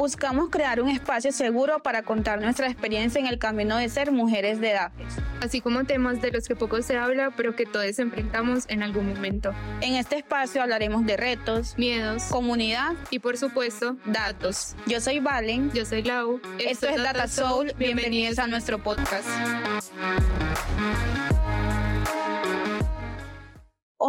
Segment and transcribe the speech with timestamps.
[0.00, 4.58] buscamos crear un espacio seguro para contar nuestra experiencia en el camino de ser mujeres
[4.58, 5.14] de edades.
[5.42, 9.10] Así como temas de los que poco se habla, pero que todos enfrentamos en algún
[9.10, 9.52] momento.
[9.82, 14.74] En este espacio hablaremos de retos, miedos, comunidad y por supuesto, datos.
[14.86, 15.70] Yo soy Valen.
[15.72, 16.40] Yo soy Lau.
[16.58, 17.74] Esto, es Data Soul.
[17.76, 19.28] Bienvenidos a nuestro podcast.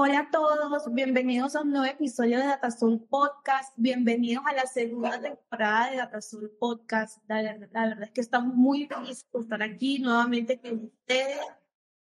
[0.03, 5.21] Hola a todos, bienvenidos a un nuevo episodio de DataSoul Podcast, bienvenidos a la segunda
[5.21, 7.19] temporada de DataSoul Podcast.
[7.27, 11.37] La, la, verdad es que estamos muy felices por estar aquí nuevamente con ustedes.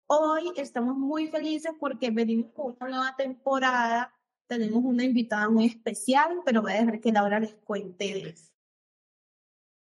[0.07, 4.13] Hoy estamos muy felices porque venimos con una nueva temporada,
[4.47, 8.33] tenemos una invitada muy especial, pero voy a dejar que Laura les cuente.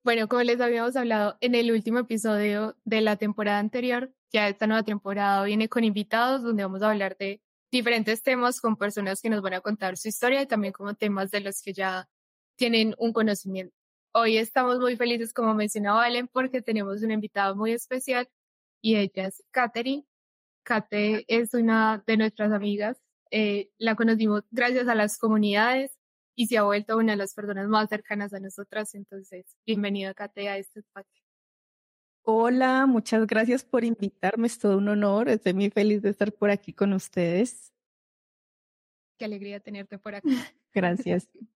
[0.03, 4.67] Bueno, como les habíamos hablado en el último episodio de la temporada anterior, ya esta
[4.67, 7.41] nueva temporada viene con invitados donde vamos a hablar de
[7.75, 11.33] diferentes temas con personas que nos van a contar su historia y también como temas
[11.33, 12.09] de los que ya
[12.57, 13.75] tienen un conocimiento.
[14.13, 18.29] Hoy estamos muy felices, como mencionaba Valen, porque tenemos una invitada muy especial
[18.81, 20.07] y ella es Katherine.
[20.63, 22.97] Kate es una de nuestras amigas.
[23.33, 25.99] Eh, la conocimos gracias a las comunidades
[26.37, 28.95] y se ha vuelto una de las personas más cercanas a nosotras.
[28.95, 31.24] Entonces, bienvenida, Kate, a este espacio.
[32.27, 34.47] Hola, muchas gracias por invitarme.
[34.47, 35.29] Es todo un honor.
[35.29, 37.71] Estoy muy feliz de estar por aquí con ustedes.
[39.19, 40.37] Qué alegría tenerte por aquí.
[40.73, 41.29] Gracias.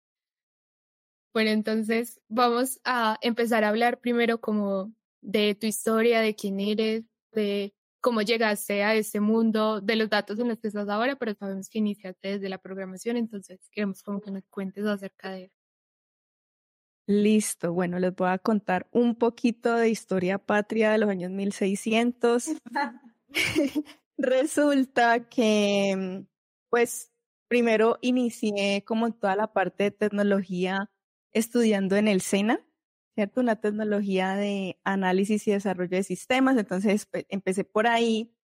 [1.34, 7.04] Bueno, entonces vamos a empezar a hablar primero como de tu historia, de quién eres,
[7.32, 11.34] de cómo llegaste a este mundo, de los datos en los que estás ahora, pero
[11.34, 15.57] sabemos que iniciaste desde la programación, entonces queremos como que nos cuentes acerca de eso.
[17.08, 22.48] Listo, bueno, les voy a contar un poquito de historia patria de los años 1600.
[24.18, 26.26] Resulta que,
[26.68, 27.10] pues,
[27.48, 30.90] primero inicié como toda la parte de tecnología
[31.32, 32.60] estudiando en el SENA,
[33.14, 33.40] ¿cierto?
[33.40, 36.58] Una tecnología de análisis y desarrollo de sistemas.
[36.58, 38.34] Entonces, pues, empecé por ahí.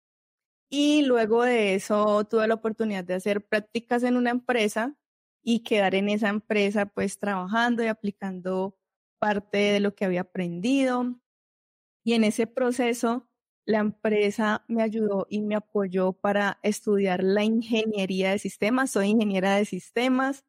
[0.71, 4.97] Y luego de eso tuve la oportunidad de hacer prácticas en una empresa
[5.45, 8.77] y quedar en esa empresa pues trabajando y aplicando
[9.21, 11.21] parte de lo que había aprendido.
[12.05, 13.29] Y en ese proceso
[13.67, 18.91] la empresa me ayudó y me apoyó para estudiar la ingeniería de sistemas.
[18.93, 20.45] Soy ingeniera de sistemas.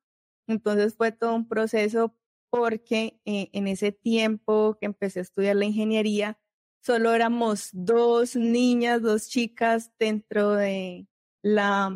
[0.47, 2.15] Entonces fue todo un proceso
[2.49, 6.39] porque eh, en ese tiempo que empecé a estudiar la ingeniería,
[6.81, 11.07] solo éramos dos niñas, dos chicas dentro de
[11.41, 11.91] la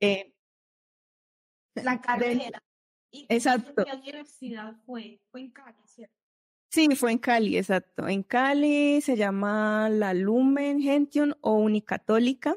[0.00, 0.34] eh,
[1.74, 2.62] la carrera.
[3.12, 3.84] exacto.
[3.84, 5.20] ¿Qué universidad fue?
[5.30, 6.14] Fue en Cali, ¿cierto?
[6.70, 8.06] Sí, fue en Cali, exacto.
[8.06, 12.56] En Cali se llama la Lumen Gentium o Unicatólica.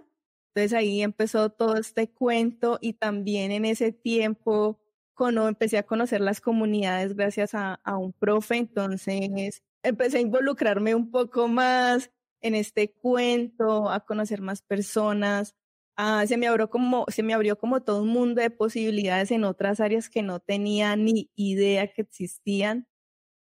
[0.54, 4.80] Entonces ahí empezó todo este cuento y también en ese tiempo
[5.16, 10.96] cuando empecé a conocer las comunidades gracias a, a un profe, entonces empecé a involucrarme
[10.96, 15.56] un poco más en este cuento, a conocer más personas,
[15.98, 19.44] Ah, se me abrió como se me abrió como todo un mundo de posibilidades en
[19.44, 22.88] otras áreas que no tenía ni idea que existían.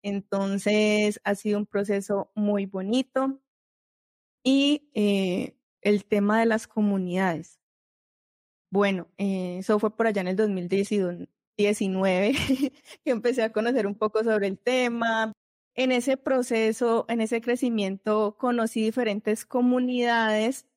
[0.04, 3.40] Entonces ha sido un proceso muy bonito
[4.44, 7.60] y eh, el tema de las comunidades.
[8.72, 12.32] Bueno, eh, eso fue por allá en el 2019
[13.04, 15.34] que empecé a conocer un poco sobre el tema.
[15.76, 20.68] En ese proceso, en ese crecimiento, conocí diferentes comunidades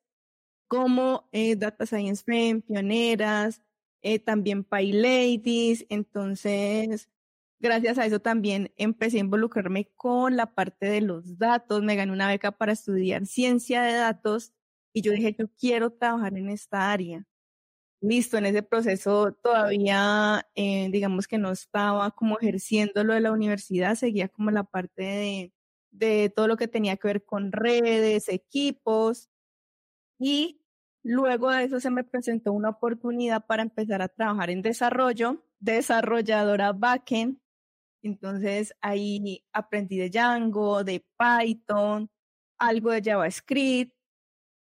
[0.75, 3.63] como eh, Data Science Friend, Pioneras,
[4.03, 5.87] eh, también PyLadies.
[5.89, 7.09] Entonces,
[7.61, 11.85] gracias a eso también empecé a involucrarme con la parte de los datos.
[11.85, 14.53] Me gané una beca para estudiar ciencia de datos
[14.93, 17.25] y yo dije, yo quiero trabajar en esta área.
[18.01, 23.31] Listo, en ese proceso todavía, eh, digamos que no estaba como ejerciendo lo de la
[23.31, 25.53] universidad, seguía como la parte de,
[25.93, 29.31] de todo lo que tenía que ver con redes, equipos,
[30.19, 30.64] y
[31.05, 36.73] luego de eso se me presentó una oportunidad para empezar a trabajar en desarrollo, desarrolladora
[36.73, 37.39] backend.
[38.03, 42.11] Entonces ahí aprendí de Django, de Python,
[42.59, 43.95] algo de JavaScript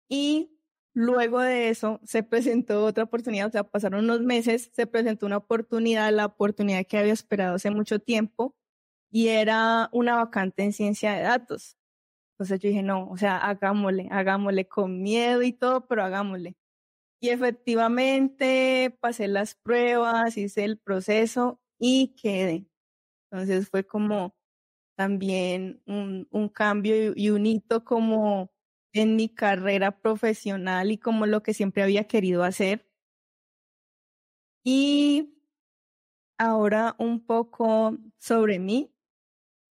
[0.09, 0.59] y
[0.95, 5.39] luego de eso se presentó otra oportunidad, o sea, pasaron unos meses, se presentó una
[5.39, 8.57] oportunidad, la oportunidad que había esperado hace mucho tiempo
[9.11, 11.78] y era una vacante en ciencia de datos.
[12.39, 16.57] Entonces yo dije, no, o sea, hagámosle, hagámosle con miedo y todo, pero hagámosle.
[17.21, 22.67] Y efectivamente pasé las pruebas, hice el proceso y quedé.
[23.31, 24.37] Entonces fue como
[24.97, 28.53] también un, un cambio y un hito como
[28.95, 32.87] en mi carrera profesional y como lo que siempre había querido hacer.
[34.65, 35.35] Y
[36.39, 38.93] ahora un poco sobre mí.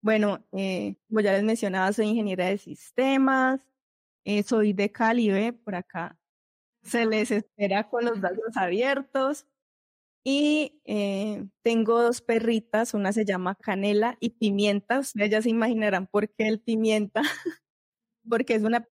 [0.07, 3.59] Bueno, eh, como ya les mencionaba, soy ingeniera de sistemas,
[4.23, 6.17] eh, soy de Cali, por acá
[6.83, 9.45] se les espera con los brazos abiertos.
[10.25, 14.99] Y eh, tengo dos perritas, una se llama Canela y Pimienta.
[14.99, 17.21] Ustedes ya se imaginarán por qué el pimienta,
[18.29, 18.87] porque es una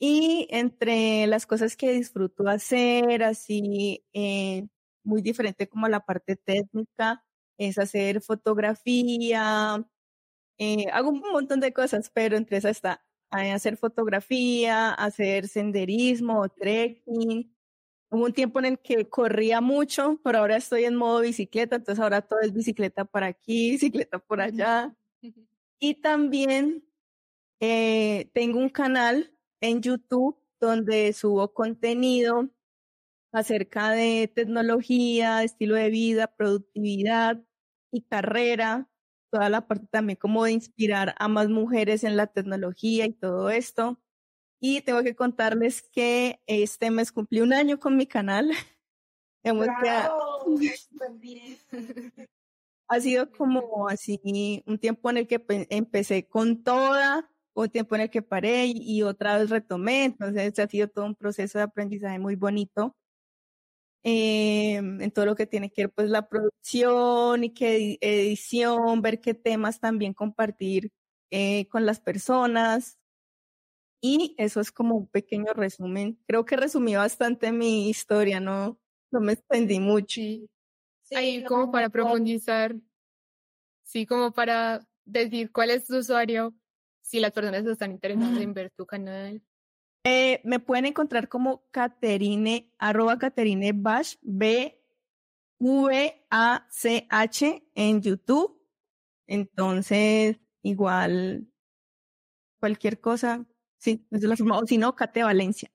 [0.00, 4.66] Y entre las cosas que disfruto hacer, así eh,
[5.04, 7.24] muy diferente como la parte técnica,
[7.58, 9.84] es hacer fotografía.
[10.58, 17.52] Eh, hago un montón de cosas, pero entre esas está hacer fotografía, hacer senderismo, trekking.
[18.10, 22.02] Hubo un tiempo en el que corría mucho, pero ahora estoy en modo bicicleta, entonces
[22.02, 24.94] ahora todo es bicicleta por aquí, bicicleta por allá.
[25.80, 26.82] Y también
[27.60, 32.48] eh, tengo un canal en YouTube donde subo contenido
[33.32, 37.42] acerca de tecnología, estilo de vida, productividad
[37.92, 38.88] y carrera
[39.34, 43.50] toda la parte también como de inspirar a más mujeres en la tecnología y todo
[43.50, 43.98] esto.
[44.60, 48.48] Y tengo que contarles que este mes cumplí un año con mi canal.
[49.42, 49.66] Hemos
[52.88, 58.02] ha sido como así un tiempo en el que empecé con toda, un tiempo en
[58.02, 60.04] el que paré y otra vez retomé.
[60.04, 62.94] Entonces ha sido todo un proceso de aprendizaje muy bonito.
[64.06, 69.18] Eh, en todo lo que tiene que ver pues la producción y que edición, ver
[69.22, 70.92] qué temas también compartir
[71.30, 72.98] eh, con las personas.
[74.02, 76.18] Y eso es como un pequeño resumen.
[76.28, 78.78] Creo que resumí bastante mi historia, no,
[79.10, 80.20] no me extendí mucho.
[80.20, 80.46] Sí.
[81.14, 82.76] Ahí como para profundizar,
[83.84, 86.54] sí, como para decir cuál es tu usuario,
[87.00, 89.42] si las personas están interesadas en ver tu canal.
[90.04, 94.78] Eh, me pueden encontrar como Caterine, arroba Caterine Bash, B
[95.58, 98.60] V A C H en YouTube.
[99.26, 101.48] Entonces, igual,
[102.60, 103.46] cualquier cosa,
[103.78, 105.70] sí, o si no, Cate Valencia.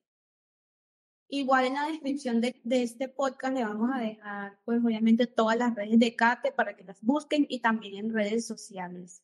[1.28, 5.56] Igual en la descripción de, de, este podcast le vamos a dejar, pues obviamente, todas
[5.56, 9.22] las redes de Cate para que las busquen y también en redes sociales.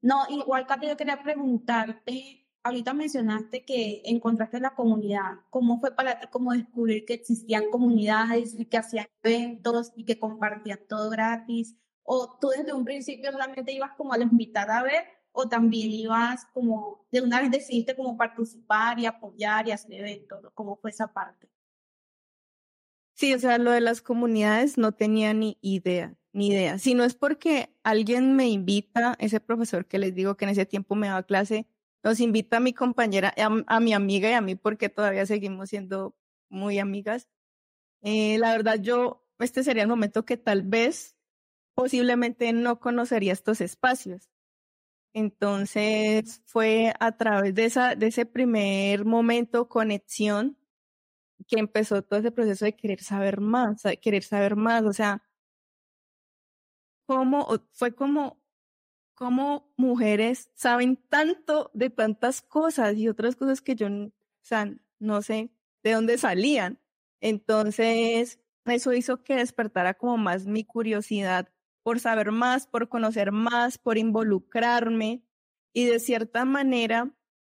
[0.00, 5.40] No, igual, Cate, yo quería preguntarte, ahorita mencionaste que encontraste la comunidad.
[5.50, 10.80] ¿Cómo fue para ti como descubrir que existían comunidades que hacían eventos y que compartían
[10.88, 11.76] todo gratis?
[12.02, 15.90] ¿O tú desde un principio solamente ibas como a los invitar a ver o también
[15.90, 20.40] ibas como de una vez decidiste como participar y apoyar y hacer eventos?
[20.54, 21.48] ¿Cómo fue esa parte?
[23.14, 26.78] Sí, o sea, lo de las comunidades no tenía ni idea, ni idea.
[26.78, 30.66] Si no es porque alguien me invita, ese profesor que les digo que en ese
[30.66, 31.66] tiempo me daba clase,
[32.06, 33.34] nos invita a mi compañera,
[33.66, 36.14] a, mi amiga y a mí, porque todavía seguimos siendo
[36.48, 37.28] muy amigas.
[38.00, 41.16] Eh, la verdad, yo, este sería el momento que tal vez,
[41.74, 44.30] posiblemente no conocería estos espacios.
[45.14, 50.56] Entonces, fue a través de, esa, de ese primer momento, conexión,
[51.48, 55.24] que empezó todo ese proceso de querer saber más, querer saber más, o sea,
[57.04, 58.45] cómo, fue como
[59.16, 64.10] cómo mujeres saben tanto de tantas cosas y otras cosas que yo, o
[65.00, 65.50] no sé
[65.82, 66.80] de dónde salían.
[67.20, 71.48] Entonces, eso hizo que despertara como más mi curiosidad
[71.82, 75.24] por saber más, por conocer más, por involucrarme
[75.72, 77.14] y de cierta manera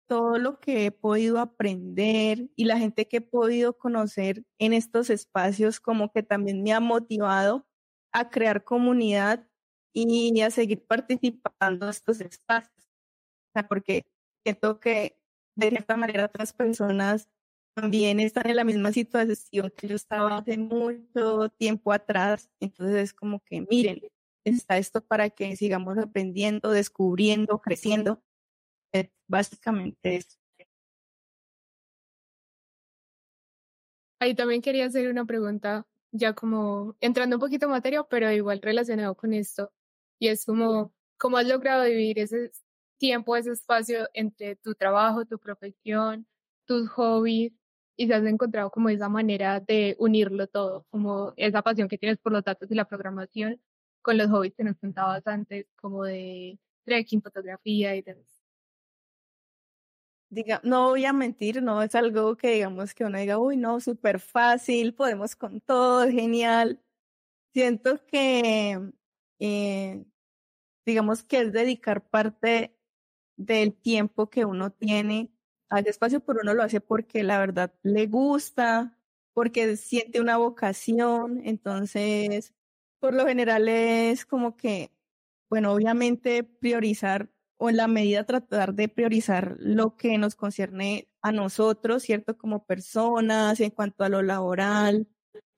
[0.07, 5.11] todo lo que he podido aprender y la gente que he podido conocer en estos
[5.11, 7.67] espacios como que también me ha motivado
[8.13, 9.48] a crear comunidad
[10.07, 12.87] y a seguir participando en estos espacios.
[13.49, 14.07] O sea, porque
[14.45, 15.19] siento que
[15.57, 17.29] de cierta manera otras personas
[17.75, 22.51] también están en la misma situación que yo estaba hace mucho tiempo atrás.
[22.61, 24.01] Entonces es como que miren,
[24.45, 28.23] está esto para que sigamos aprendiendo, descubriendo, creciendo.
[28.93, 30.39] Es básicamente eso.
[34.21, 38.61] Ahí también quería hacer una pregunta, ya como entrando un poquito en materia, pero igual
[38.61, 39.73] relacionado con esto.
[40.19, 42.51] Y es como, ¿cómo has logrado vivir ese
[42.99, 46.27] tiempo, ese espacio entre tu trabajo, tu profesión,
[46.67, 47.53] tus hobbies?
[47.97, 52.19] Y se has encontrado como esa manera de unirlo todo, como esa pasión que tienes
[52.19, 53.61] por los datos y la programación
[54.03, 58.25] con los hobbies que nos contabas antes, como de trekking, fotografía y demás.
[60.31, 63.81] Diga, no voy a mentir, no es algo que digamos que uno diga, uy, no,
[63.81, 66.83] súper fácil, podemos con todo, genial.
[67.55, 68.93] Siento que
[69.39, 70.05] eh,
[70.87, 72.77] digamos que es dedicar parte
[73.37, 75.31] del tiempo que uno tiene
[75.71, 78.99] al espacio, por uno lo hace porque la verdad le gusta,
[79.35, 82.55] porque siente una vocación, entonces
[83.01, 84.93] por lo general es como que,
[85.51, 91.33] bueno, obviamente priorizar o en la medida tratar de priorizar lo que nos concierne a
[91.33, 92.39] nosotros, ¿cierto?
[92.39, 95.09] Como personas, en cuanto a lo laboral,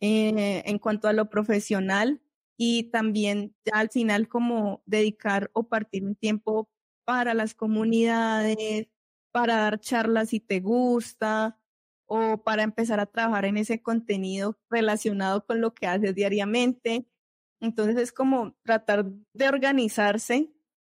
[0.00, 2.20] eh, en cuanto a lo profesional
[2.62, 6.68] y también al final como dedicar o partir un tiempo
[7.06, 8.88] para las comunidades,
[9.32, 11.58] para dar charlas si te gusta
[12.06, 17.06] o para empezar a trabajar en ese contenido relacionado con lo que haces diariamente.
[17.60, 20.52] Entonces es como tratar de organizarse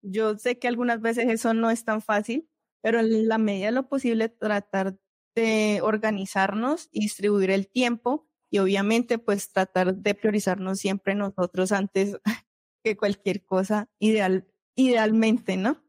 [0.04, 2.49] yo sé que algunas veces eso no es tan fácil,
[2.83, 4.97] pero en la medida de lo posible tratar
[5.37, 12.18] de organizarnos y distribuir el tiempo y obviamente pues tratar de priorizarnos siempre nosotros antes
[12.85, 15.82] que cualquier cosa ideal, idealmente, ¿no?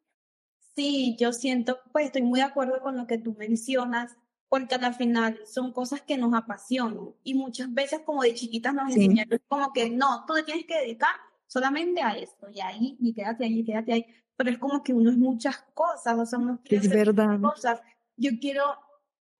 [0.73, 4.15] Sí, yo siento, pues estoy muy de acuerdo con lo que tú mencionas,
[4.47, 8.95] porque al final son cosas que nos apasionan y muchas veces como de chiquitas nos
[8.95, 11.15] enseñaron como que no, tú te tienes que dedicar
[11.47, 14.05] solamente a esto, y ahí, y quédate ahí, y quédate ahí.
[14.37, 17.39] Pero es como que uno es muchas cosas, o sea, uno es verdad.
[17.41, 17.81] cosas.
[18.15, 18.63] Yo quiero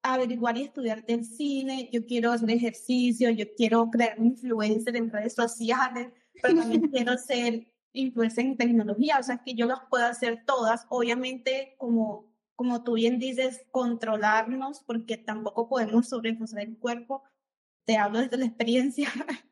[0.03, 5.09] averiguar y estudiar del cine, yo quiero hacer ejercicio, yo quiero crear un influencer en
[5.09, 10.05] redes sociales, pero también quiero ser influencer en tecnología, o sea, que yo las puedo
[10.05, 17.23] hacer todas, obviamente como, como tú bien dices, controlarnos, porque tampoco podemos sobrepasar el cuerpo,
[17.85, 19.09] te hablo desde la experiencia,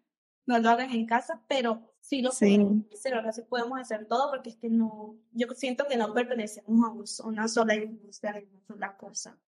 [0.45, 2.57] no lo hagas en casa, pero sí lo sí.
[2.57, 6.13] podemos hacer, ahora sí podemos hacer todo porque es que no, yo siento que no
[6.13, 9.39] pertenecemos a una sola industria, a una sola cosa.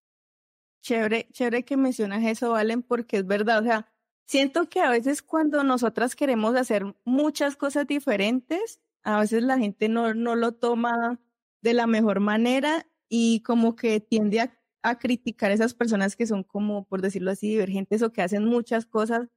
[0.84, 3.88] Chévere, chévere que mencionas eso, Valen, porque es verdad, o sea,
[4.28, 9.88] siento que a veces cuando nosotras queremos hacer muchas cosas diferentes, a veces la gente
[9.88, 11.22] no, no lo toma
[11.62, 16.44] de la mejor manera y como que tiende a, criticar a esas personas que son
[16.44, 19.30] como, por decirlo así, divergentes o que hacen muchas cosas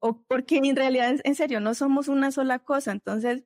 [0.00, 2.92] o porque en realidad, en serio, no somos una sola cosa.
[2.92, 3.44] Entonces,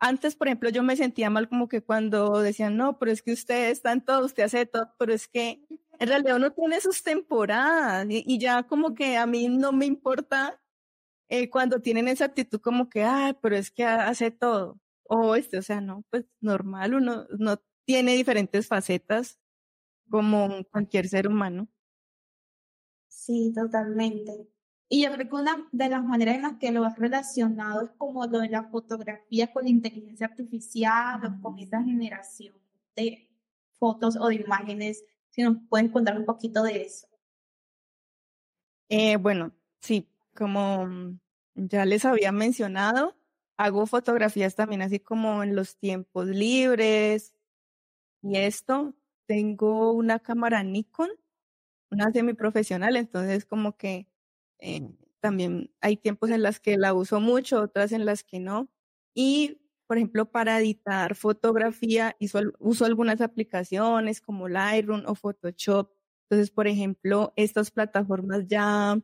[0.00, 3.32] antes, por ejemplo, yo me sentía mal como que cuando decían, no, pero es que
[3.32, 5.64] usted está en todo, usted hace todo, pero es que
[5.98, 10.60] en realidad uno tiene sus temporadas y, ya como que a mí no me importa
[11.28, 14.80] eh, cuando tienen esa actitud como que, ah, pero es que hace todo.
[15.04, 19.38] O este, o sea, no, pues normal, uno no tiene diferentes facetas
[20.10, 21.68] como cualquier ser humano.
[23.08, 24.48] Sí, totalmente.
[24.88, 27.90] Y yo creo que una de las maneras en las que lo has relacionado es
[27.98, 32.54] como lo de la fotografía con la inteligencia artificial o con esa generación
[32.94, 33.28] de
[33.78, 35.04] fotos o de imágenes.
[35.36, 37.06] Si nos puedes contar un poquito de eso.
[38.88, 40.88] Eh, bueno, sí, como
[41.54, 43.16] ya les había mencionado,
[43.58, 47.34] hago fotografías también así como en los tiempos libres
[48.22, 48.94] y esto.
[49.26, 51.10] Tengo una cámara Nikon,
[51.90, 54.08] una semiprofesional, entonces como que
[54.60, 54.88] eh,
[55.20, 58.70] también hay tiempos en las que la uso mucho, otras en las que no.
[59.14, 62.16] Y, por ejemplo, para editar fotografía,
[62.58, 65.90] uso, algunas aplicaciones como Lightroom o Photoshop.
[66.28, 69.00] Entonces, por ejemplo, estas plataformas ya,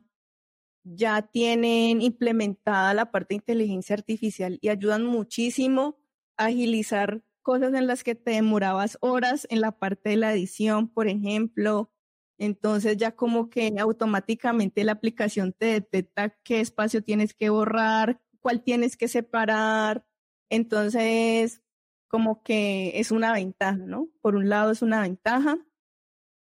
[0.83, 5.97] ya tienen implementada la parte de inteligencia artificial y ayudan muchísimo
[6.37, 10.89] a agilizar cosas en las que te demorabas horas en la parte de la edición,
[10.89, 11.91] por ejemplo,
[12.37, 18.63] entonces ya como que automáticamente la aplicación te detecta qué espacio tienes que borrar, cuál
[18.63, 20.05] tienes que separar.
[20.53, 21.63] Entonces,
[22.07, 24.09] como que es una ventaja, ¿no?
[24.21, 25.57] Por un lado es una ventaja.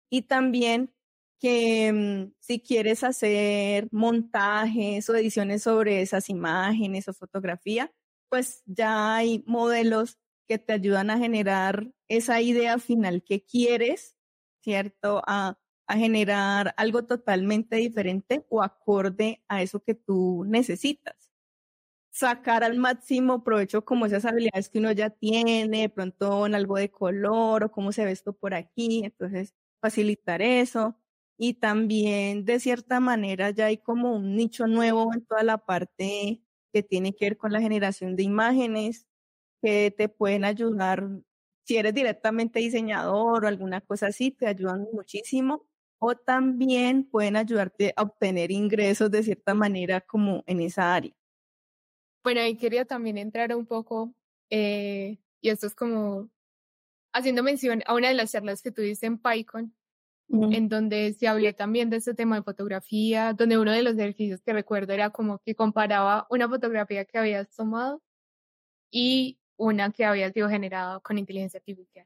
[0.10, 0.94] Y también
[1.40, 7.92] que mm, si quieres hacer montajes o ediciones sobre esas imágenes o fotografía,
[8.30, 14.16] pues ya hay modelos que te ayudan a generar esa idea final que quieres,
[14.64, 15.22] ¿cierto?
[15.28, 21.29] A, a generar algo totalmente diferente o acorde a eso que tú necesitas.
[22.14, 26.76] Sacar al máximo provecho como esas habilidades que uno ya tiene, de pronto en algo
[26.78, 30.98] de color o cómo se ve esto por aquí, entonces facilitar eso.
[31.38, 36.42] Y también de cierta manera ya hay como un nicho nuevo en toda la parte
[36.74, 39.08] que tiene que ver con la generación de imágenes
[39.62, 41.08] que te pueden ayudar
[41.66, 45.68] si eres directamente diseñador o alguna cosa así, te ayudan muchísimo
[46.00, 51.14] o también pueden ayudarte a obtener ingresos de cierta manera como en esa área.
[52.30, 54.14] Bueno, ahí quería también entrar un poco,
[54.52, 56.30] eh, y esto es como
[57.12, 59.74] haciendo mención a una de las charlas que tuviste en PyCon,
[60.30, 64.44] en donde se habló también de este tema de fotografía, donde uno de los ejercicios
[64.44, 68.04] que recuerdo era como que comparaba una fotografía que habías tomado
[68.92, 72.06] y una que había sido generada con inteligencia artificial.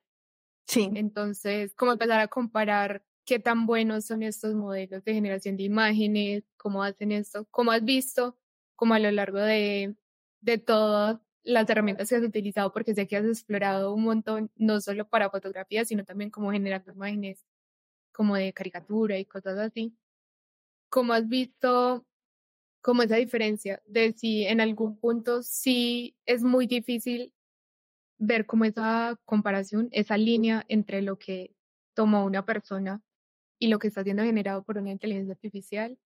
[0.68, 0.90] Sí.
[0.96, 6.46] Entonces, como empezar a comparar qué tan buenos son estos modelos de generación de imágenes,
[6.56, 8.38] cómo hacen esto, cómo has visto,
[8.78, 9.98] como a lo largo de,
[10.44, 14.82] de todas las herramientas que has utilizado, porque sé que has explorado un montón, no
[14.82, 17.44] solo para fotografía, sino también como generando imágenes
[18.14, 19.96] como de caricatura y cosas así.
[20.90, 22.06] ¿Cómo has visto
[22.82, 27.34] como esa diferencia de si en algún punto sí es muy difícil
[28.20, 31.56] ver como esa comparación, esa línea entre lo que
[31.96, 33.02] tomó una persona
[33.60, 35.98] y lo que está siendo generado por una inteligencia artificial?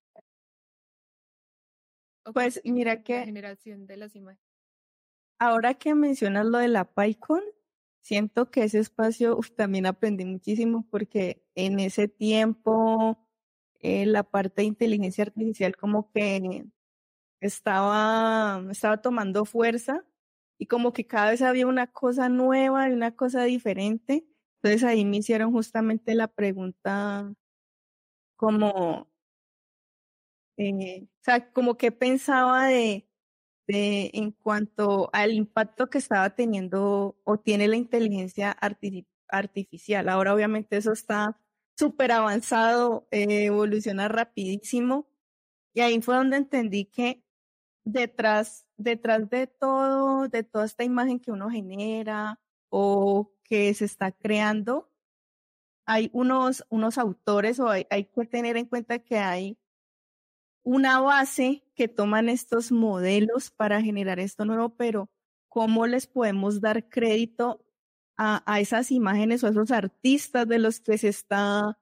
[2.32, 3.18] Pues mira que...
[3.18, 4.44] La generación de las imágenes.
[5.38, 7.42] Ahora que mencionas lo de la PyCon,
[8.00, 13.18] siento que ese espacio también aprendí muchísimo porque en ese tiempo
[13.80, 16.64] eh, la parte de inteligencia artificial como que
[17.40, 20.04] estaba, estaba tomando fuerza
[20.58, 24.26] y como que cada vez había una cosa nueva y una cosa diferente.
[24.56, 27.32] Entonces ahí me hicieron justamente la pregunta
[28.36, 29.07] como,
[30.58, 33.08] eh, o sea, como que pensaba de,
[33.68, 38.56] de, en cuanto al impacto que estaba teniendo o tiene la inteligencia
[39.28, 40.08] artificial.
[40.08, 41.40] Ahora obviamente eso está
[41.78, 45.08] súper avanzado, eh, evoluciona rapidísimo.
[45.74, 47.24] Y ahí fue donde entendí que
[47.84, 54.12] detrás, detrás de todo, de toda esta imagen que uno genera o que se está
[54.12, 54.90] creando,
[55.86, 59.58] hay unos, unos autores o hay, hay que tener en cuenta que hay
[60.68, 65.08] una base que toman estos modelos para generar esto nuevo, pero
[65.48, 67.64] ¿cómo les podemos dar crédito
[68.18, 71.78] a, a esas imágenes o a esos artistas de los que se está,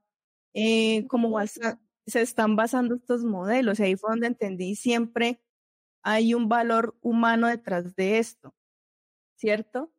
[0.54, 3.80] eh, como se están basando estos modelos?
[3.80, 5.40] Y ahí fue donde entendí siempre
[6.04, 8.54] hay un valor humano detrás de esto,
[9.34, 9.92] ¿cierto?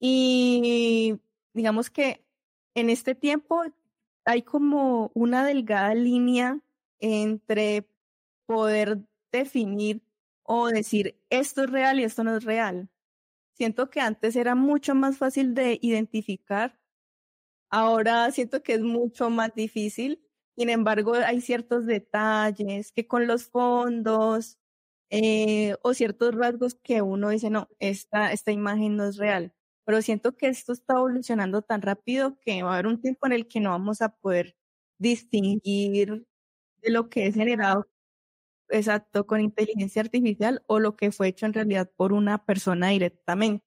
[0.00, 1.20] Y
[1.52, 2.24] digamos que
[2.74, 3.62] en este tiempo
[4.24, 6.62] hay como una delgada línea
[6.98, 7.86] entre
[8.46, 9.00] poder
[9.32, 10.02] definir
[10.44, 12.88] o decir esto es real y esto no es real.
[13.54, 16.78] Siento que antes era mucho más fácil de identificar,
[17.70, 20.22] ahora siento que es mucho más difícil.
[20.56, 24.58] Sin embargo, hay ciertos detalles que con los fondos,
[25.10, 29.54] eh, o ciertos rasgos que uno dice, no, esta, esta imagen no es real.
[29.84, 33.32] Pero siento que esto está evolucionando tan rápido que va a haber un tiempo en
[33.32, 34.56] el que no vamos a poder
[34.98, 36.26] distinguir
[36.82, 37.86] de lo que es generado
[38.68, 43.64] exacto con inteligencia artificial o lo que fue hecho en realidad por una persona directamente.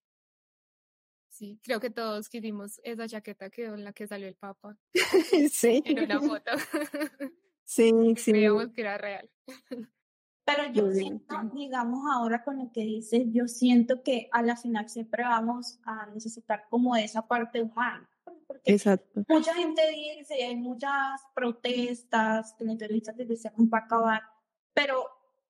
[1.30, 4.78] Sí, creo que todos quisimos esa chaqueta que en la que salió el Papa.
[5.52, 5.82] sí.
[5.86, 6.52] En una foto.
[7.64, 8.32] sí, sí.
[8.32, 9.30] Creíamos que era real.
[10.46, 14.90] Pero yo siento, digamos ahora con lo que dices, yo siento que a la final
[14.90, 18.10] siempre vamos a necesitar como esa parte humana.
[18.66, 19.24] Exacto.
[19.28, 24.24] Mucha gente dice, hay muchas protestas, que la inteligencia artificial va a acabar,
[24.80, 25.04] pero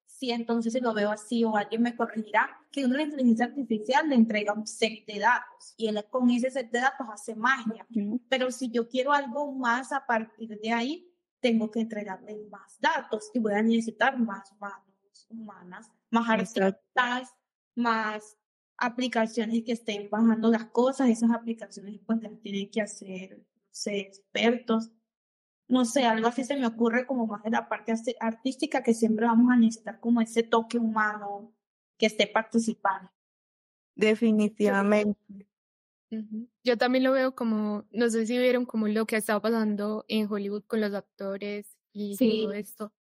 [0.07, 4.15] si entonces si lo veo así o alguien me corregirá, que una inteligencia artificial le
[4.15, 7.85] entrega un set de datos y él con ese set de datos hace magia.
[8.27, 13.29] Pero si yo quiero algo más a partir de ahí, tengo que entregarle más datos
[13.35, 17.35] y voy a necesitar más manos humanas, más artistas,
[17.75, 18.35] más
[18.77, 23.99] aplicaciones que estén bajando las cosas, esas aplicaciones pues las tienen que hacer, no sé,
[23.99, 24.89] expertos,
[25.69, 29.27] no sé, algo así se me ocurre como más de la parte artística que siempre
[29.27, 31.53] vamos a necesitar como ese toque humano
[31.97, 33.11] que esté participando.
[33.95, 35.47] Definitivamente.
[36.63, 40.05] Yo también lo veo como, no sé si vieron como lo que ha estado pasando
[40.07, 42.91] en Hollywood con los actores y todo esto,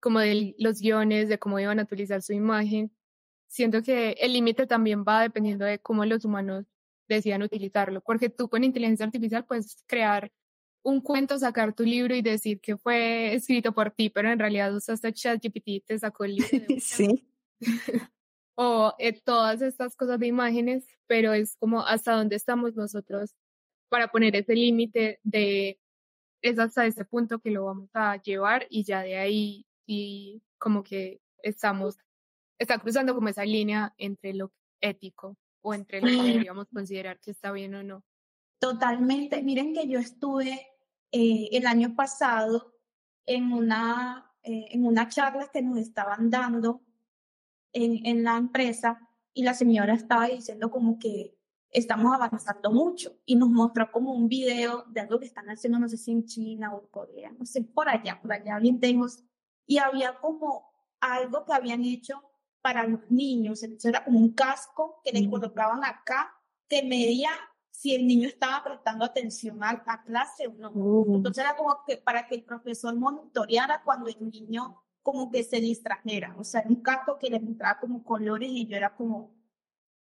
[0.00, 2.90] como de los guiones, de cómo iban a utilizar su imagen.
[3.46, 6.64] Siento que el límite también va dependiendo de cómo los humanos
[7.08, 10.32] decidan utilizarlo, porque tú con inteligencia artificial puedes crear
[10.82, 14.74] un cuento, sacar tu libro y decir que fue escrito por ti, pero en realidad
[14.74, 16.66] usaste ChatGPT y te sacó el libro.
[16.80, 17.26] sí.
[18.54, 23.34] o eh, todas estas cosas de imágenes, pero es como hasta dónde estamos nosotros
[23.88, 25.78] para poner ese límite de
[26.42, 30.82] es hasta ese punto que lo vamos a llevar y ya de ahí y como
[30.82, 31.98] que estamos,
[32.58, 37.32] está cruzando como esa línea entre lo ético o entre lo que deberíamos considerar que
[37.32, 38.04] está bien o no.
[38.60, 39.42] Totalmente.
[39.42, 40.68] Miren que yo estuve
[41.10, 42.74] eh, el año pasado
[43.26, 46.82] en una, eh, en una charla que nos estaban dando
[47.72, 51.34] en, en la empresa y la señora estaba diciendo como que
[51.70, 55.88] estamos avanzando mucho y nos mostró como un video de algo que están haciendo, no
[55.88, 59.06] sé si en China o Corea, no sé, por allá, por allá bien tengo
[59.66, 60.70] y había como
[61.00, 62.22] algo que habían hecho
[62.60, 63.62] para los niños.
[63.62, 66.34] Entonces era como un casco que le colocaban acá
[66.68, 67.30] que medía
[67.80, 70.70] si el niño estaba prestando atención a, la clase o no.
[70.70, 71.16] Uh.
[71.16, 75.62] Entonces era como que para que el profesor monitoreara cuando el niño como que se
[75.62, 76.34] distrajera.
[76.36, 79.34] O sea, un casco que le mostraba como colores y yo era como,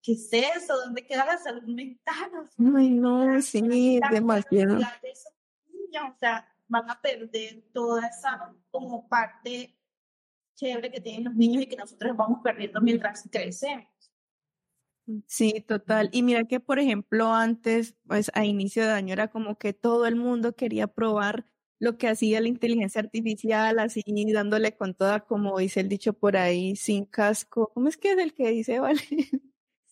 [0.01, 0.75] ¿qué es eso?
[0.83, 2.49] ¿Dónde queda la salud mental?
[2.75, 4.77] Ay, no, sí, demasiado.
[4.77, 9.79] O sea, van a perder toda esa como parte
[10.55, 13.90] chévere que tienen los niños y que nosotros vamos perdiendo mientras crecemos.
[15.27, 16.09] Sí, total.
[16.11, 20.05] Y mira que, por ejemplo, antes, pues a inicio de año era como que todo
[20.05, 21.45] el mundo quería probar
[21.79, 26.37] lo que hacía la inteligencia artificial, así dándole con toda, como dice el dicho por
[26.37, 27.71] ahí, sin casco.
[27.73, 29.01] ¿Cómo es que es el que dice, vale?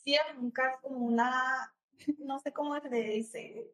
[0.04, 1.74] Sí, un casco, como una,
[2.20, 3.72] no sé cómo se dice.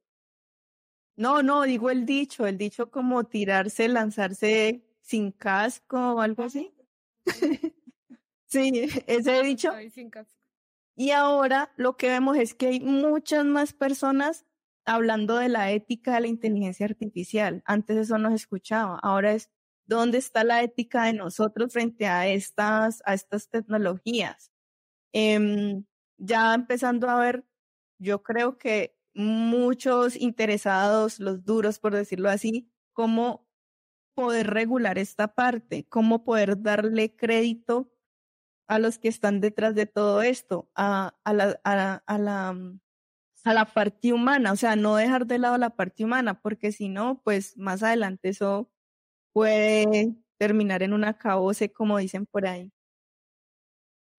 [1.17, 6.73] No, no, digo el dicho, el dicho como tirarse, lanzarse sin casco o algo así.
[8.47, 8.71] sí,
[9.07, 9.71] ese dicho.
[9.93, 10.34] sin casco.
[10.95, 14.45] Y ahora lo que vemos es que hay muchas más personas
[14.85, 17.63] hablando de la ética de la inteligencia artificial.
[17.65, 18.99] Antes eso no se escuchaba.
[19.01, 19.49] Ahora es
[19.85, 24.51] dónde está la ética de nosotros frente a estas, a estas tecnologías.
[25.13, 25.83] Eh,
[26.17, 27.45] ya empezando a ver,
[27.99, 33.47] yo creo que muchos interesados, los duros por decirlo así, cómo
[34.15, 37.91] poder regular esta parte, cómo poder darle crédito
[38.67, 42.79] a los que están detrás de todo esto, a, a, la, a, a, la, mm,
[43.43, 46.89] a la parte humana, o sea, no dejar de lado la parte humana, porque si
[46.89, 48.69] no, pues más adelante eso
[49.33, 52.71] puede terminar en una caose, como dicen por ahí.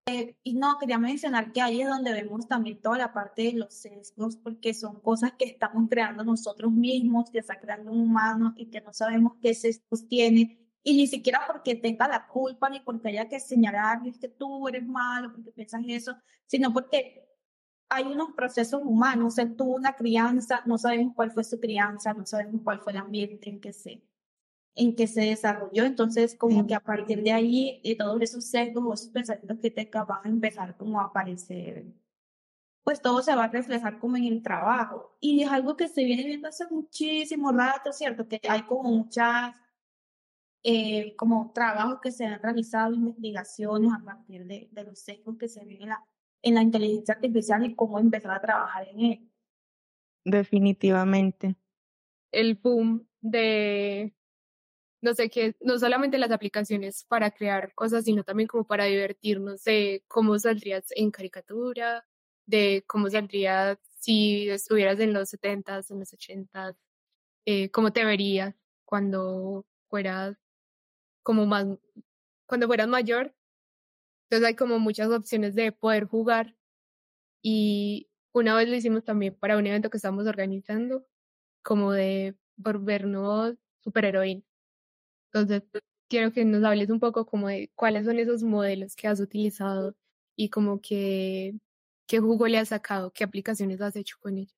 [0.09, 3.53] Eh, y no, quería mencionar que ahí es donde vemos también toda la parte de
[3.55, 8.55] los sesgos, porque son cosas que estamos creando nosotros mismos, que está creando un humano
[8.57, 12.79] y que no sabemos qué sesgos tiene y ni siquiera porque tenga la culpa ni
[12.79, 17.29] porque haya que señalar que tú eres malo, porque piensas eso, sino porque
[17.89, 22.25] hay unos procesos humanos, él tuvo una crianza, no sabemos cuál fue su crianza, no
[22.25, 24.01] sabemos cuál fue el ambiente en que se,
[24.77, 29.01] en que se desarrolló, entonces como que a partir de ahí, de todos esos sesgos,
[29.01, 31.85] esos pensamientos que te van a empezar como a aparecer,
[32.85, 35.17] pues todo se va a reflejar como en el trabajo.
[35.19, 38.29] Y es algo que se viene viendo hace muchísimo rato, ¿cierto?
[38.29, 39.57] Que hay como muchas
[40.69, 45.47] eh, como trabajos que se han realizado, investigaciones a partir de, de los sesgos que
[45.47, 46.05] se ven en la,
[46.43, 49.31] en la inteligencia artificial y cómo empezar a trabajar en él.
[50.25, 51.55] Definitivamente.
[52.33, 54.13] El boom de,
[55.03, 59.63] no sé qué, no solamente las aplicaciones para crear cosas, sino también como para divertirnos
[59.63, 62.05] de cómo saldrías en caricatura,
[62.45, 66.75] de cómo saldrías si estuvieras en los 70s, en los 80s,
[67.45, 68.53] eh, cómo te verías
[68.85, 70.37] cuando fueras
[71.27, 71.67] como más,
[72.47, 73.35] cuando fueras mayor.
[74.31, 76.57] Entonces hay como muchas opciones de poder jugar.
[77.43, 81.07] Y una vez lo hicimos también para un evento que estamos organizando,
[81.65, 84.43] como de volvernos superheroína.
[85.33, 85.65] Entonces,
[86.11, 89.97] quiero que nos hables un poco como de cuáles son esos modelos que has utilizado
[90.37, 91.57] y como que
[92.09, 94.56] qué jugo le has sacado, qué aplicaciones has hecho con ellos.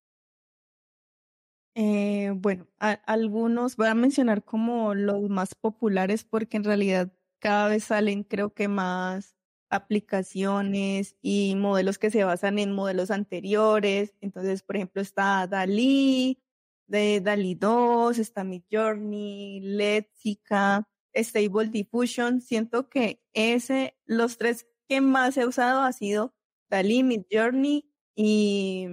[1.80, 2.66] Eh, bueno,
[3.06, 8.52] algunos voy a mencionar como los más populares porque en realidad cada vez salen creo
[8.52, 9.36] que más
[9.70, 14.12] aplicaciones y modelos que se basan en modelos anteriores.
[14.20, 16.40] Entonces, por ejemplo, está Dalí,
[16.88, 22.40] de Dalí 2, está Midjourney, Lexica, Stable Diffusion.
[22.40, 26.34] Siento que ese, los tres que más he usado ha sido
[26.68, 28.88] Dalí, Midjourney y,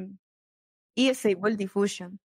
[0.95, 2.19] y Stable Diffusion.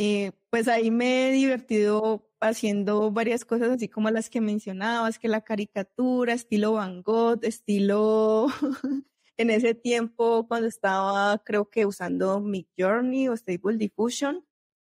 [0.00, 5.26] Eh, pues ahí me he divertido haciendo varias cosas así como las que mencionabas, que
[5.26, 8.46] la caricatura, estilo Van Gogh, estilo
[9.36, 14.46] en ese tiempo cuando estaba creo que usando Mid Journey o Stable Diffusion,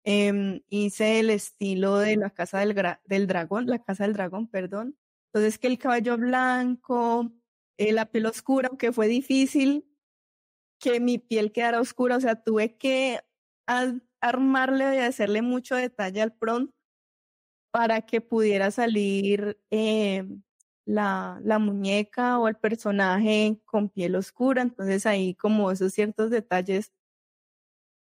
[0.04, 4.96] em, hice el estilo de la casa del, del dragón, la casa del dragón, perdón.
[5.34, 7.30] Entonces que el caballo blanco,
[7.76, 9.86] eh, la piel oscura, aunque fue difícil
[10.80, 13.20] que mi piel quedara oscura, o sea, tuve que
[14.24, 16.72] armarle y hacerle mucho detalle al prompt
[17.72, 20.24] para que pudiera salir eh,
[20.86, 24.62] la, la muñeca o el personaje con piel oscura.
[24.62, 26.92] Entonces ahí como esos ciertos detalles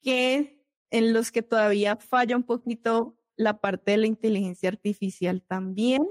[0.02, 6.02] que en los que todavía falla un poquito la parte de la inteligencia artificial también.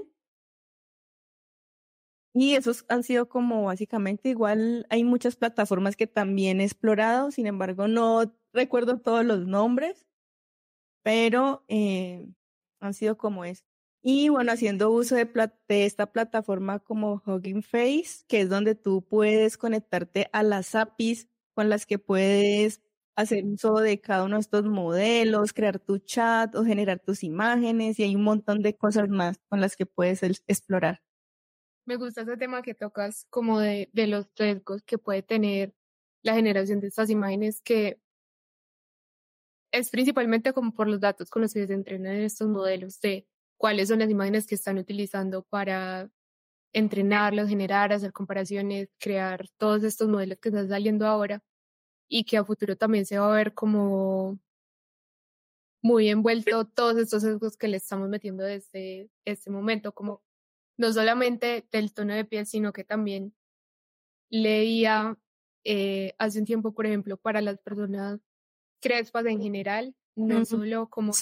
[2.34, 7.46] Y esos han sido como básicamente igual, hay muchas plataformas que también he explorado, sin
[7.46, 10.06] embargo no recuerdo todos los nombres,
[11.02, 12.26] pero eh,
[12.80, 13.64] han sido como es.
[14.02, 15.28] Y bueno, haciendo uso de,
[15.68, 21.68] esta plataforma como Hugging Face, que es donde tú puedes conectarte a las APIs con
[21.68, 22.82] las que puedes
[23.14, 27.98] hacer uso de cada uno de estos modelos, crear tu chat o generar tus imágenes
[27.98, 31.02] y hay un montón de cosas más con las que puedes explorar.
[31.86, 35.74] Me gusta ese tema que tocas como de, los riesgos que puede tener
[36.22, 38.00] la generación de estas imágenes que
[39.72, 43.88] es principalmente como por los datos con los que se entrenan estos modelos de cuáles
[43.88, 46.10] son las imágenes que están utilizando para
[46.72, 51.42] entrenarlos, generar, hacer comparaciones, crear todos estos modelos que están saliendo ahora
[52.08, 54.38] y que a futuro también se va a ver como
[55.82, 60.22] muy envuelto todos estos sesgos que le estamos metiendo desde este momento, como
[60.76, 63.34] no solamente del tono de piel, sino que también
[64.30, 65.16] leía
[65.64, 68.20] eh, hace un tiempo, por ejemplo, para las personas
[68.80, 71.12] crespas en general, no solo como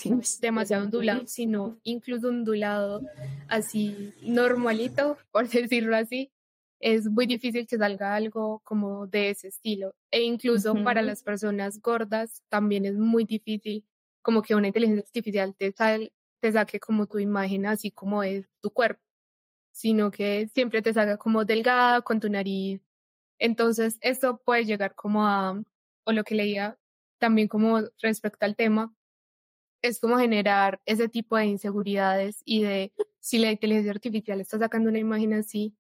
[0.40, 3.02] demasiado ondulado, sino incluso ondulado
[3.48, 6.32] así normalito, por decirlo así,
[6.80, 9.94] es muy difícil que salga algo como de ese estilo.
[10.10, 13.84] E incluso para las personas gordas también es muy difícil
[14.22, 15.72] como que una inteligencia artificial te,
[16.40, 19.02] te saque como tu imagen así como es tu cuerpo,
[19.81, 22.83] sino que siempre te salga como delgada con tu nariz.
[23.38, 25.62] Entonces, esto puede llegar como a,
[26.05, 26.79] o lo que leía
[27.19, 28.95] también como respecto al tema,
[29.83, 34.90] es como generar ese tipo de inseguridades y de si la inteligencia artificial está sacando
[34.90, 35.75] una imagen así,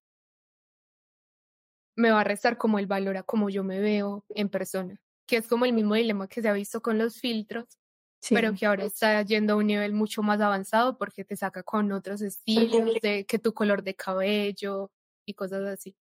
[1.94, 5.36] me va a restar como el valor a como yo me veo en persona, que
[5.36, 7.66] es como el mismo dilema que se ha visto con los filtros,
[8.28, 11.90] pero que ahora está yendo a un nivel mucho más avanzado porque te saca con
[11.92, 14.90] otros estilos, de que tu color de cabello
[15.24, 15.96] y cosas así.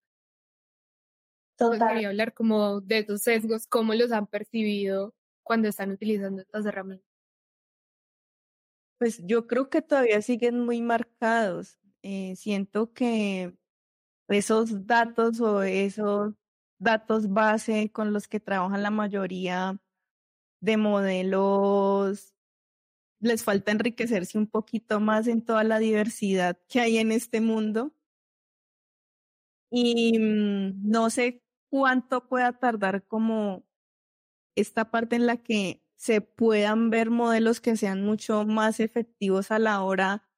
[1.56, 1.88] Total.
[1.88, 7.06] quería hablar como de esos sesgos, cómo los han percibido cuando están utilizando estas herramientas.
[8.98, 11.78] Pues yo creo que todavía siguen muy marcados.
[12.02, 13.54] Eh, siento que
[14.28, 16.34] esos datos o esos
[16.78, 19.78] datos base con los que trabajan la mayoría
[20.60, 22.34] de modelos
[23.20, 27.94] les falta enriquecerse un poquito más en toda la diversidad que hay en este mundo.
[29.70, 33.64] Y mm, no sé cuánto pueda tardar como
[34.56, 39.58] esta parte en la que se puedan ver modelos que sean mucho más efectivos a
[39.58, 40.28] la hora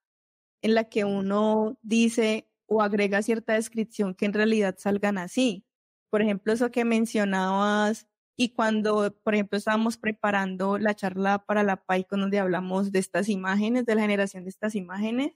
[0.62, 5.66] en la que uno dice, o agrega cierta descripción que en realidad salgan así.
[6.10, 8.06] Por ejemplo, eso que mencionabas
[8.42, 13.28] y cuando, por ejemplo, estábamos preparando la charla para la PAICO donde hablamos de estas
[13.28, 15.34] imágenes, de la generación de estas imágenes,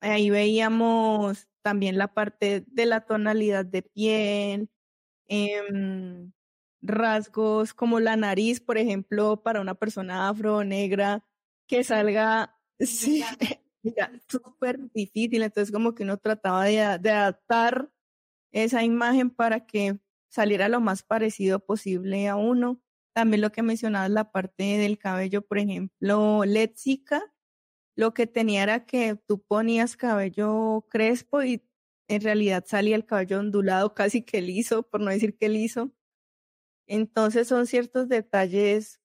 [0.00, 4.68] ahí veíamos también la parte de la tonalidad de piel,
[5.28, 6.32] em,
[6.82, 11.24] rasgos como la nariz, por ejemplo, para una persona afro negra,
[11.68, 13.24] que salga, sí,
[14.28, 17.90] súper difícil, entonces como que uno trataba de, adaptar
[18.52, 20.00] esa imagen para que
[20.32, 22.80] saliera lo más parecido posible a uno.
[23.14, 27.22] También lo que mencionabas, la parte del cabello, por ejemplo, léxica,
[27.96, 31.62] lo que tenía era que tú ponías cabello crespo y
[32.08, 35.92] en realidad salía el cabello ondulado, casi que liso, por no decir que liso.
[36.86, 39.00] Entonces son ciertos detalles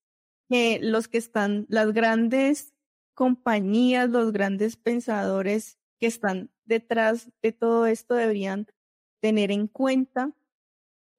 [0.49, 2.73] que los que están, las grandes
[3.13, 8.67] compañías, los grandes pensadores que están detrás de todo esto deberían
[9.21, 10.33] tener en cuenta,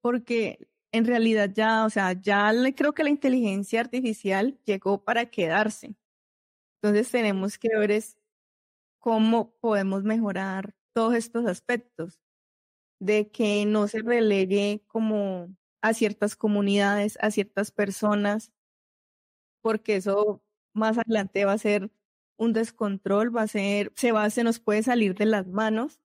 [0.08, 0.58] porque
[0.90, 5.94] en realidad ya, o sea, ya creo que la inteligencia artificial llegó para quedarse.
[6.82, 8.16] Entonces tenemos que ver es
[9.00, 12.20] cómo podemos mejorar todos estos aspectos,
[13.00, 18.52] de que no se relegue como a ciertas comunidades, a ciertas personas,
[19.64, 20.42] porque eso
[20.74, 21.90] más adelante va a ser
[22.36, 26.00] un descontrol, va a ser, se va, se nos puede salir de las manos.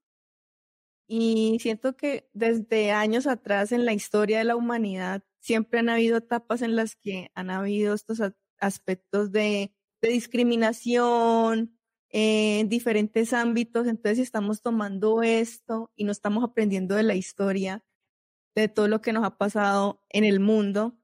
[1.07, 6.17] Y siento que desde años atrás en la historia de la humanidad siempre han habido
[6.17, 8.21] etapas en las que han habido estos
[8.59, 11.77] aspectos de, de discriminación
[12.09, 13.87] en diferentes ámbitos.
[13.87, 17.83] Entonces, si estamos tomando esto y no estamos aprendiendo de la historia,
[18.55, 20.95] de todo lo que nos ha pasado en el mundo,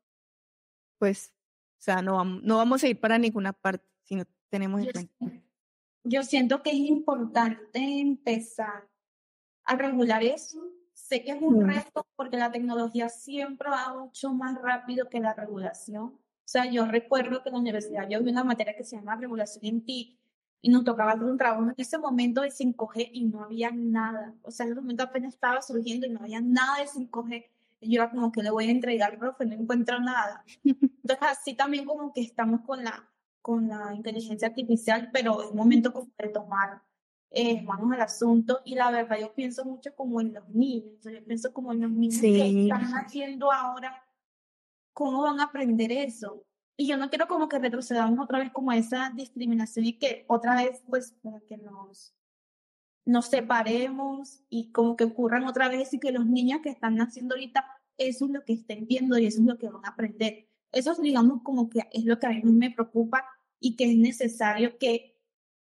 [1.00, 1.34] pues
[1.80, 4.92] o sea, no vamos, no vamos a ir para ninguna parte si no tenemos en
[4.92, 5.44] cuenta.
[6.04, 8.90] Yo siento que es importante empezar
[9.70, 10.60] a regular eso.
[10.94, 11.68] Sé que es un mm.
[11.68, 16.06] reto porque la tecnología siempre va mucho más rápido que la regulación.
[16.06, 19.16] O sea, yo recuerdo que en la universidad yo vi una materia que se llama
[19.16, 20.18] regulación en TIC
[20.62, 24.34] y nos tocaba hacer un trabajo en ese momento de 5G y no había nada.
[24.42, 27.46] O sea, en ese momento apenas estaba surgiendo y no había nada de 5G
[27.82, 30.44] yo era como que le voy a entregar, profe, no encuentro nada.
[30.64, 33.10] Entonces así también como que estamos con la,
[33.42, 36.82] con la inteligencia artificial, pero es momento como de tomar
[37.32, 41.24] eh, manos al asunto y la verdad yo pienso mucho como en los niños, yo
[41.26, 44.04] pienso como en los niños que están haciendo ahora,
[44.94, 46.44] cómo van a aprender eso.
[46.76, 50.26] Y yo no quiero como que retrocedamos otra vez como a esa discriminación y que
[50.28, 52.16] otra vez pues para que nos
[53.06, 57.34] nos separemos y como que ocurran otra vez y que los niños que están naciendo
[57.36, 57.66] ahorita,
[57.98, 60.48] eso es lo que estén viendo y eso es lo que van a aprender.
[60.72, 63.26] Eso digamos como que es lo que a mí me preocupa
[63.60, 65.19] y que es necesario que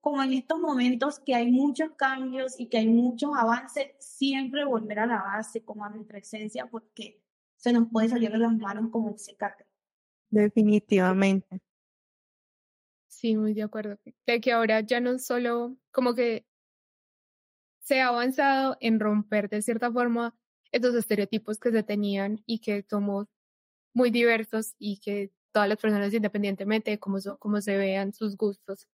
[0.06, 5.00] como en estos momentos que hay muchos cambios y que hay muchos avances, siempre volver
[5.00, 7.24] a la base, como a nuestra esencia, porque
[7.56, 9.68] se nos puede salir de las manos como un cicatriz.
[10.30, 11.60] Definitivamente.
[13.08, 13.98] Sí, muy de acuerdo.
[14.28, 16.46] De que ahora ya no solo como que
[17.80, 20.36] se ha avanzado en romper de cierta forma
[20.72, 23.26] estos estereotipos que se tenían y que somos
[23.92, 28.88] muy diversos y que todas las personas independientemente de cómo, cómo se vean sus gustos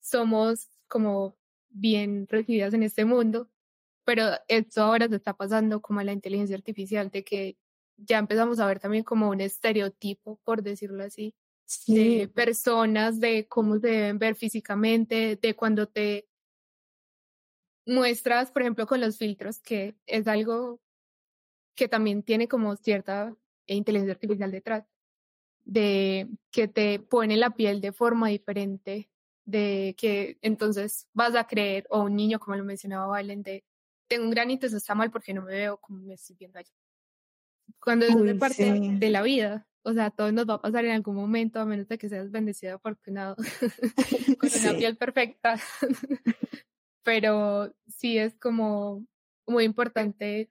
[0.00, 1.36] somos como
[1.68, 3.50] bien recibidas en este mundo,
[4.04, 7.58] pero esto ahora se está pasando como a la inteligencia artificial, de que
[7.96, 11.34] ya empezamos a ver también como un estereotipo, por decirlo así,
[11.86, 16.26] de personas, de cómo se deben ver físicamente, de cuando te
[17.84, 20.80] muestras, por ejemplo, con los filtros, que es algo
[21.74, 24.84] que también tiene como cierta inteligencia artificial detrás,
[25.64, 29.10] de que te pone la piel de forma diferente
[29.48, 33.64] de que entonces vas a creer, o un niño, como lo mencionaba Valen, de
[34.06, 36.72] tengo un granito, eso está mal porque no me veo como me estoy viendo allá.
[37.80, 40.90] Cuando es una parte de la vida, o sea, todo nos va a pasar en
[40.90, 43.36] algún momento, a menos de que seas bendecido, afortunado,
[44.38, 45.58] con una piel perfecta.
[47.02, 49.06] Pero sí es como
[49.46, 50.50] muy importante,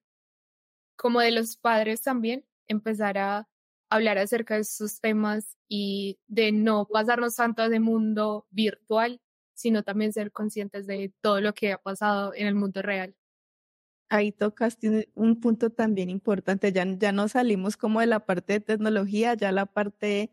[0.95, 3.47] como de los padres también, empezar a
[3.89, 9.21] hablar acerca de sus temas y de no pasarnos tanto de mundo virtual,
[9.53, 13.15] sino también ser conscientes de todo lo que ha pasado en el mundo real.
[14.09, 18.59] Ahí tocaste un punto también importante, ya, ya no salimos como de la parte de
[18.61, 20.31] tecnología, ya la parte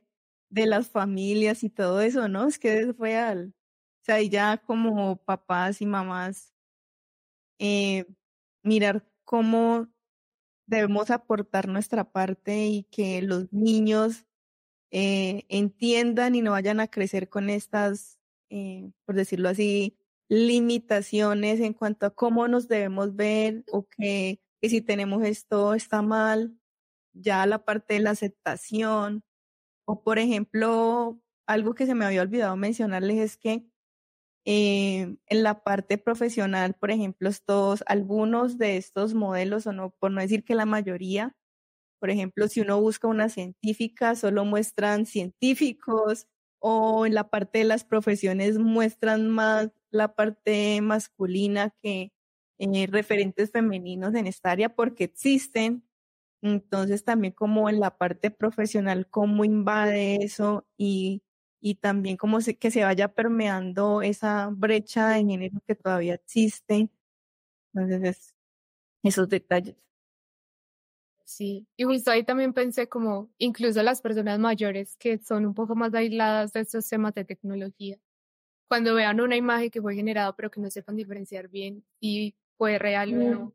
[0.48, 2.46] de las familias y todo eso, ¿no?
[2.46, 3.52] Es que es real.
[4.02, 6.54] O sea, ya como papás y mamás,
[7.58, 8.06] eh,
[8.62, 9.88] mirar cómo
[10.66, 14.26] debemos aportar nuestra parte y que los niños
[14.90, 18.18] eh, entiendan y no vayan a crecer con estas,
[18.50, 19.96] eh, por decirlo así,
[20.28, 26.02] limitaciones en cuanto a cómo nos debemos ver o que, que si tenemos esto está
[26.02, 26.56] mal,
[27.12, 29.24] ya la parte de la aceptación.
[29.86, 33.66] O por ejemplo, algo que se me había olvidado mencionarles es que
[34.44, 40.10] eh, en la parte profesional, por ejemplo, estos, algunos de estos modelos, o no, por
[40.12, 41.36] no decir que la mayoría,
[42.00, 46.26] por ejemplo, si uno busca una científica, solo muestran científicos,
[46.60, 52.12] o en la parte de las profesiones muestran más la parte masculina que
[52.58, 55.84] eh, referentes femeninos en esta área porque existen.
[56.42, 61.22] Entonces también como en la parte profesional, cómo invade eso y
[61.66, 66.90] y también como se, que se vaya permeando esa brecha de género que todavía existe.
[67.72, 68.34] Entonces,
[69.02, 69.74] esos detalles.
[71.24, 75.74] Sí, y justo ahí también pensé como incluso las personas mayores que son un poco
[75.74, 77.98] más aisladas de estos temas de tecnología,
[78.68, 82.78] cuando vean una imagen que fue generada pero que no sepan diferenciar bien si fue
[82.78, 83.40] real o no.
[83.46, 83.52] Mm.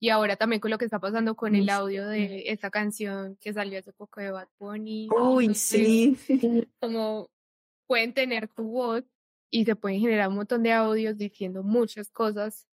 [0.00, 3.52] Y ahora también con lo que está pasando con el audio de esta canción que
[3.52, 5.10] salió hace poco de Bad Bunny.
[5.10, 6.16] Uy, sí.
[6.80, 7.30] Como
[7.86, 9.04] pueden tener tu voz
[9.50, 12.66] y se pueden generar un montón de audios diciendo muchas cosas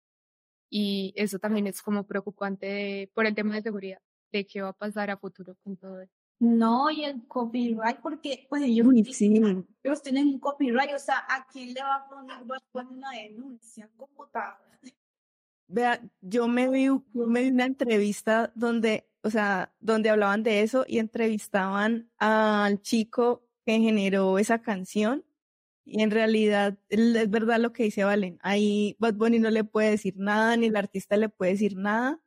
[0.68, 4.00] y eso también es como preocupante por el tema de seguridad,
[4.32, 6.14] de qué va a pasar a futuro con todo esto.
[6.38, 11.72] No, y el copyright, porque pues ellos, ellos tienen un copyright, o sea, ¿a quién
[11.72, 12.36] le va a poner,
[12.74, 13.88] una denuncia
[14.32, 14.54] tal?
[15.68, 20.84] Vea, yo me vi, me vi una entrevista donde, o sea, donde hablaban de eso
[20.86, 25.24] y entrevistaban al chico que generó esa canción.
[25.84, 28.38] Y en realidad es verdad lo que dice Valen.
[28.42, 32.20] Ahí Bad Bunny no le puede decir nada, ni el artista le puede decir nada,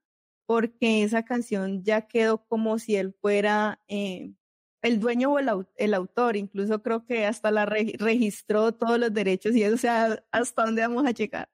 [0.47, 4.33] porque esa canción ya quedó como si él fuera eh,
[4.81, 6.37] el dueño o el, autor.
[6.37, 10.81] Incluso creo que hasta la registró todos los derechos y eso, o sea, hasta dónde
[10.83, 11.49] vamos a llegar.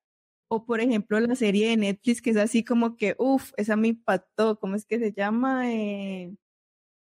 [0.50, 3.90] O por ejemplo la serie de Netflix que es así como que, uff, esa me
[3.90, 4.60] impactó.
[4.60, 5.72] ¿Cómo es que se llama?
[5.74, 6.36] Eh,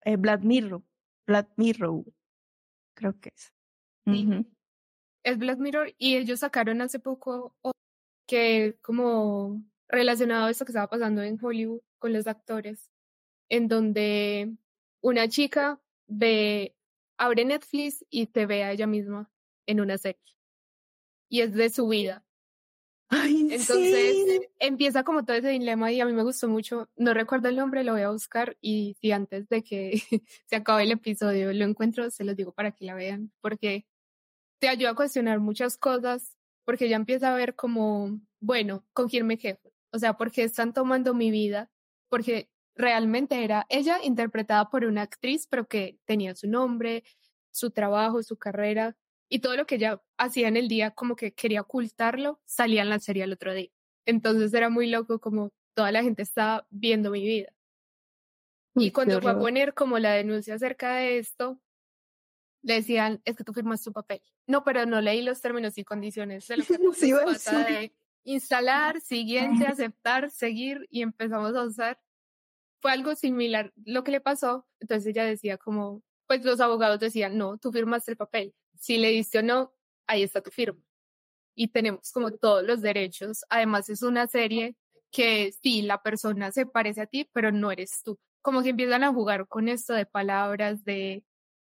[0.05, 0.83] eh, Black Mirror.
[1.27, 2.05] Black Mirror
[3.01, 3.53] creo que es.
[5.23, 7.55] Es Black Mirror y ellos sacaron hace poco
[8.27, 12.91] que como relacionado a esto que estaba pasando en Hollywood con los actores,
[13.49, 14.55] en donde
[15.01, 16.77] una chica ve,
[17.17, 19.31] abre Netflix y te ve a ella misma
[19.67, 20.21] en una serie.
[21.29, 22.25] Y es de su vida.
[23.11, 26.89] Entonces empieza como todo ese dilema y a mí me gustó mucho.
[26.97, 29.93] No recuerdo el nombre, lo voy a buscar y si antes de que
[30.47, 33.87] se acabe el episodio lo encuentro, se los digo para que la vean, porque
[34.61, 36.37] te ayuda a cuestionar muchas cosas.
[36.65, 39.73] porque ella empieza a ver como, bueno, ¿con quién me quejo?
[39.93, 41.71] O sea, ¿por qué están tomando mi vida?
[42.09, 47.03] Porque realmente era ella interpretada por una actriz, pero que tenía su nombre,
[47.51, 48.97] su trabajo, su carrera
[49.31, 52.91] y todo lo que ella hacía en el día como que quería ocultarlo, salía en
[52.91, 53.71] la serie el otro día.
[54.05, 57.55] Entonces era muy loco como toda la gente estaba viendo mi vida.
[58.75, 61.61] Y cuando fue a poner como la denuncia acerca de esto,
[62.63, 64.21] le decían, es que tú firmas tu papel.
[64.47, 69.01] No, pero no leí los términos y condiciones de lo que sí, pasa de instalar,
[69.01, 72.01] siguiente, aceptar, seguir y empezamos a usar.
[72.81, 74.67] Fue algo similar lo que le pasó.
[74.81, 78.55] Entonces ella decía como, pues los abogados decían, no, tú firmaste el papel.
[78.81, 79.73] Si le diste o no,
[80.07, 80.81] ahí está tu firma.
[81.55, 83.45] Y tenemos como todos los derechos.
[83.51, 84.75] Además es una serie
[85.13, 88.19] que sí, la persona se parece a ti, pero no eres tú.
[88.43, 91.25] Como que empiezan a jugar con esto de palabras, de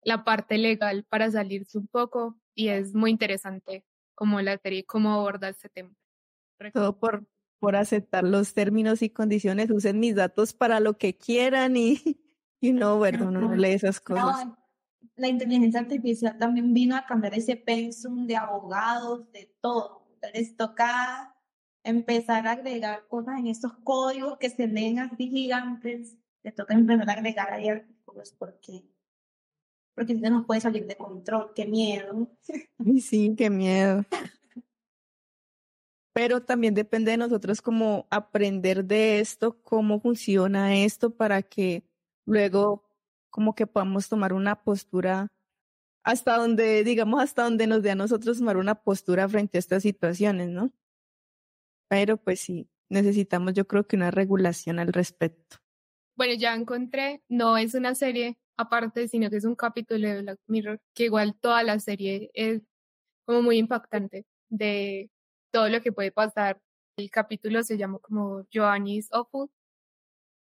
[0.04, 3.86] la parte legal para salirse un poco y es muy interesante
[4.16, 5.94] como la serie, cómo aborda este tema.
[6.74, 7.28] Todo por,
[7.60, 12.02] por aceptar los términos y condiciones, usen mis datos para lo que quieran y,
[12.60, 13.28] y no, ¿verdad?
[13.28, 14.48] Uno no lee esas cosas.
[15.18, 20.08] La inteligencia artificial también vino a cambiar ese pensum de abogados, de todo.
[20.34, 21.36] Les toca
[21.84, 26.16] empezar a agregar cosas en estos códigos que se leen así gigantes.
[26.44, 28.84] Les toca empezar a agregar ahí artículos porque
[29.96, 32.28] porque no nos puede salir de control, qué miedo.
[33.02, 34.06] Sí, qué miedo.
[36.14, 41.84] Pero también depende de nosotros como aprender de esto, cómo funciona esto para que
[42.26, 42.87] luego
[43.38, 45.28] como que podamos tomar una postura
[46.04, 49.84] hasta donde, digamos, hasta donde nos dé a nosotros tomar una postura frente a estas
[49.84, 50.72] situaciones, ¿no?
[51.88, 55.58] Pero pues sí, necesitamos yo creo que una regulación al respecto.
[56.16, 60.40] Bueno, ya encontré, no es una serie aparte, sino que es un capítulo de Black
[60.48, 62.64] Mirror, que igual toda la serie es
[63.28, 65.12] como muy impactante de
[65.52, 66.60] todo lo que puede pasar.
[66.98, 69.52] El capítulo se llama como Joannis Awful,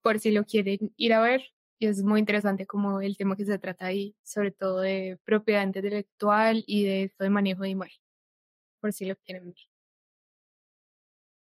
[0.03, 1.56] por si lo quieren ir a ver.
[1.79, 5.63] Y es muy interesante como el tema que se trata ahí, sobre todo de propiedad
[5.63, 8.01] intelectual y de esto de manejo de imagen,
[8.81, 9.59] por si lo quieren ver.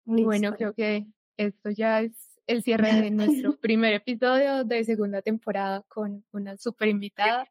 [0.04, 1.08] Muy bueno, creo que
[1.38, 2.12] esto ya es
[2.48, 7.48] el cierre de nuestro primer episodio de segunda temporada con una super invitada.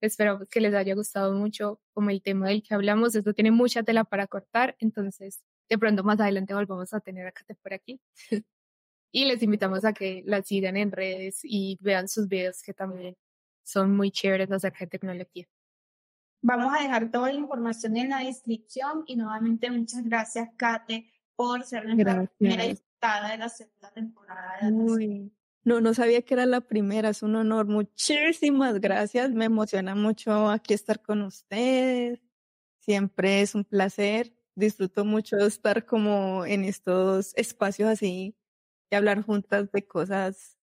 [0.00, 3.14] Esperamos que les haya gustado mucho como el tema del que hablamos.
[3.14, 7.32] Esto tiene mucha tela para cortar, entonces de pronto más adelante volvamos a tener a
[7.32, 8.00] Kate por aquí.
[9.10, 13.16] Y les invitamos a que la sigan en redes y vean sus videos que también
[13.62, 15.46] son muy chéveres acerca de tecnología.
[16.40, 21.64] Vamos a dejar toda la información en la descripción y nuevamente muchas gracias, Kate, por
[21.64, 24.70] ser nuestra primera de la segunda temporada.
[25.64, 27.66] no, no sabía que era la primera, es un honor.
[27.66, 32.20] Muchísimas gracias, me emociona mucho aquí estar con ustedes.
[32.78, 38.37] Siempre es un placer, disfruto mucho estar como en estos espacios así
[38.90, 40.58] y hablar juntas de cosas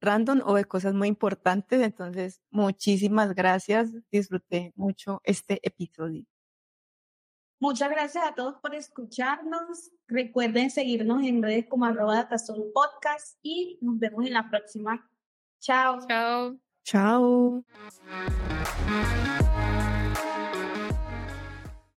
[0.00, 1.80] random o de cosas muy importantes.
[1.82, 6.24] Entonces, muchísimas gracias, disfruté mucho este episodio.
[7.60, 9.90] Muchas gracias a todos por escucharnos.
[10.06, 15.10] Recuerden seguirnos en redes como arroba Datasol Podcast y nos vemos en la próxima.
[15.60, 15.98] Chao.
[16.06, 16.56] Chao.
[16.84, 17.64] Chao.